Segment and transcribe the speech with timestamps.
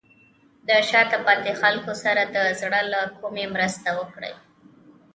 [0.67, 4.33] د شاته پاتې خلکو سره د زړه له کومې مرسته وکړئ.